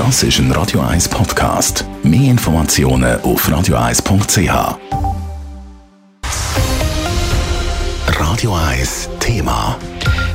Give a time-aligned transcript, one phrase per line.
[0.00, 1.84] Das ist ein Radio 1 Podcast.
[2.02, 4.78] Mehr Informationen auf radio1.ch.
[8.18, 9.76] Radio 1 Thema.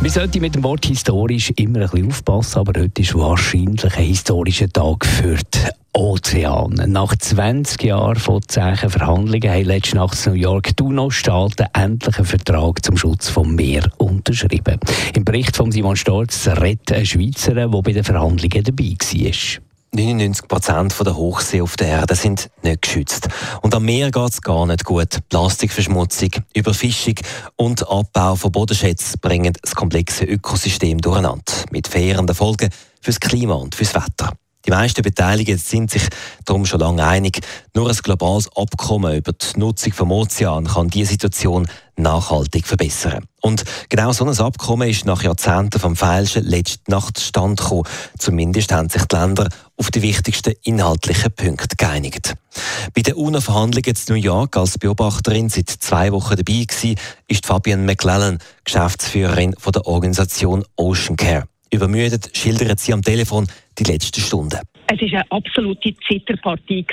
[0.00, 4.04] Wir sollten mit dem Wort historisch immer ein bisschen aufpassen, aber heute ist wahrscheinlich ein
[4.04, 6.86] historischer Tag für die Ozeane.
[6.86, 12.26] Nach 20 Jahren von zähen Verhandlungen haben letzte Nacht New York die UNO-Staaten endlich einen
[12.26, 14.78] Vertrag zum Schutz vom Meer unterschrieben.
[15.14, 19.60] Im Bericht von Simon Storz redet ein Schweizer, der bei den Verhandlungen dabei war.
[19.92, 23.28] 99 Prozent der Hochsee auf der Erde sind nicht geschützt.
[23.60, 25.18] Und am Meer geht es gar nicht gut.
[25.28, 27.16] Plastikverschmutzung, Überfischung
[27.56, 31.52] und Abbau von Bodenschätzen bringen das komplexe Ökosystem durcheinander.
[31.72, 34.32] Mit verheerenden Folgen fürs Klima und fürs Wetter.
[34.66, 36.02] Die meisten Beteiligten sind sich
[36.44, 37.40] darum schon lange einig.
[37.74, 43.24] Nur ein globales Abkommen über die Nutzung vom Ozean kann die Situation nachhaltig verbessern.
[43.40, 47.84] Und genau so ein Abkommen ist nach Jahrzehnten vom Feilschen letzte Nacht stand gekommen.
[48.18, 52.34] Zumindest haben sich die Länder auf die wichtigsten inhaltlichen Punkte geeinigt.
[52.94, 56.94] Bei den UNO-Verhandlungen in New York als Beobachterin seit zwei Wochen dabei war,
[57.28, 61.44] ist Fabienne McLellan, Geschäftsführerin von der Organisation Ocean Care.
[61.72, 63.46] Übermüdet schildert sie am Telefon
[63.80, 64.58] die letzten Stunden.
[64.92, 66.84] Es war eine absolute Zitterpartie.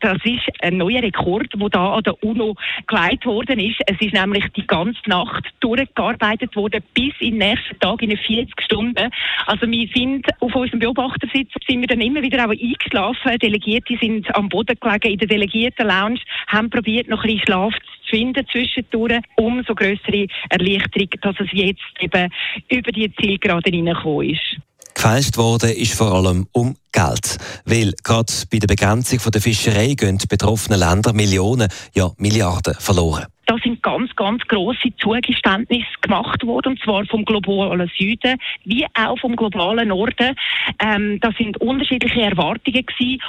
[0.00, 2.54] Das ist ein neuer Rekord, der da an der UNO
[2.86, 3.80] geleitet worden ist.
[3.86, 8.52] Es ist nämlich die ganze Nacht durchgearbeitet worden, bis in den nächsten Tag in 40
[8.60, 9.10] Stunden.
[9.46, 13.38] Also wir sind auf unserem Beobachtersitz, sind wir dann immer wieder auch eingeschlafen.
[13.38, 17.74] Delegierte sind am Boden gelegen in der Delegierten-Lounge, haben probiert, noch ein bisschen Schlaf
[18.04, 19.20] zu finden zwischendurch.
[19.36, 22.30] Umso größere Erleichterung, dass es jetzt eben
[22.70, 24.60] über die Zielgerade hineingekommen ist.
[24.96, 27.36] Gefälscht worden ist vor allem um Geld.
[27.66, 33.26] Weil gerade bei der Begrenzung der Fischerei gehen die betroffenen Länder Millionen, ja Milliarden verloren.
[33.44, 39.18] Da sind ganz, ganz grosse Zugeständnisse gemacht worden, und zwar vom globalen Süden wie auch
[39.18, 40.34] vom globalen Norden.
[40.82, 43.20] Ähm, das sind unterschiedliche Erwartungen gewesen.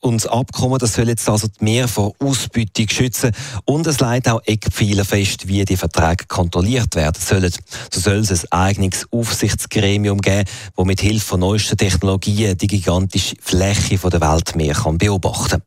[0.00, 3.32] Und das Abkommen das soll jetzt also Meer vor Ausbeutung schützen.
[3.64, 7.52] Und es legt auch Eckpfeiler fest, wie die Verträge kontrolliert werden sollen.
[7.92, 13.36] So soll es ein eigenes Aufsichtsgremium geben, das mit Hilfe von neuesten Technologien die gigantische
[13.40, 15.62] Fläche der Weltmeer kann beobachten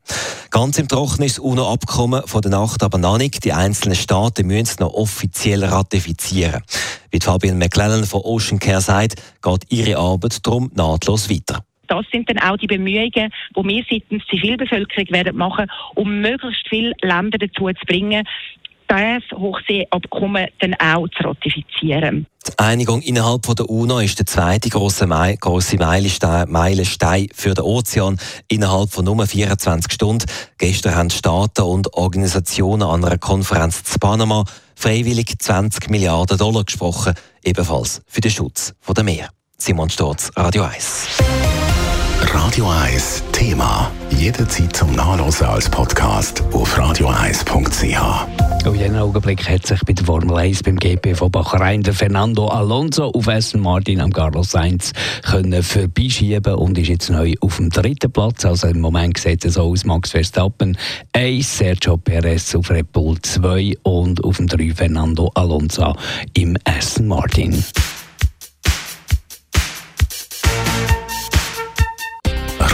[0.50, 3.44] Ganz im Trockenen ist das UNO-Abkommen von der Nacht aber noch nicht.
[3.45, 6.61] Die einzelnen Staaten müssen es noch offiziell ratifizieren.
[7.09, 12.29] Wie Fabian McLennan von Ocean Care sagt, geht ihre Arbeit darum nahtlos weiter das sind
[12.29, 13.12] dann auch die Bemühungen,
[13.56, 18.24] die wir seitens Zivilbevölkerung werden machen, um möglichst viele Länder dazu zu bringen,
[18.88, 22.28] das Hochseeabkommen dann auch zu ratifizieren.
[22.47, 28.18] Die Einigung innerhalb der UNO ist der zweite große, Me große Meilenstein für den Ozean
[28.47, 30.25] innerhalb von nur 24 Stunden.
[30.57, 34.44] Gestern haben Staaten und Organisationen an einer Konferenz zu Panama
[34.75, 37.13] freiwillig 20 Milliarden Dollar gesprochen,
[37.44, 39.30] ebenfalls für den Schutz der Meer.
[39.57, 41.60] Simon Storz, Radio 1.
[42.21, 43.91] Radio 1 Thema.
[44.11, 48.65] Jederzeit zum Nachlesen als Podcast auf radio1.ch.
[48.65, 52.47] In diesem Augenblick hat sich bei der Formel 1 beim GP von Bacharijn der Fernando
[52.47, 54.93] Alonso auf Aston Martin am Carlos Sainz
[55.23, 58.45] können vorbeischieben und ist jetzt neu auf dem dritten Platz.
[58.45, 60.77] Also im Moment sieht es so aus, Max Verstappen
[61.13, 65.95] 1, Sergio Perez auf Red Bull 2 und auf dem 3 Fernando Alonso
[66.33, 67.63] im Aston Martin.